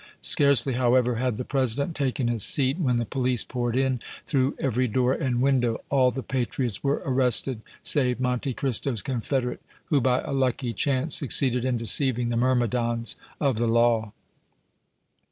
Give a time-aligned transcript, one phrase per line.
[0.23, 4.87] Scarcely, however, had the president taken his seat when the police poured in through every
[4.87, 5.77] door and window.
[5.91, 11.63] All the patriots were arrested, save Monte Cristo's confederate, who by a lucky chance succeeded
[11.63, 14.11] in deceiving the myrmidons of the law.